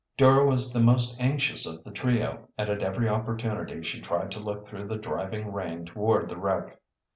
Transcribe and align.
Dora 0.17 0.43
was 0.47 0.73
the 0.73 0.79
most 0.79 1.15
anxious 1.21 1.67
of 1.67 1.83
the 1.83 1.91
trio, 1.91 2.47
and 2.57 2.67
at 2.71 2.81
every 2.81 3.07
opportunity 3.07 3.83
she 3.83 4.01
tried 4.01 4.31
to 4.31 4.39
look 4.39 4.65
through 4.67 4.85
the 4.85 4.97
driving 4.97 5.53
rain 5.53 5.85
toward 5.85 6.27
the 6.27 6.37
wreck. 6.39 6.79